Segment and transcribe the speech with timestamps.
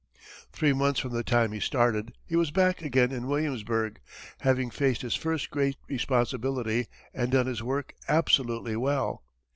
[0.51, 3.99] Three months from the time he started, he was back again in Williamsburg,
[4.39, 9.23] having faced his first great responsibility, and done his work absolutely well.